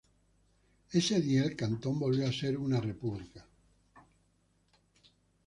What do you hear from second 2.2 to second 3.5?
a ser una república.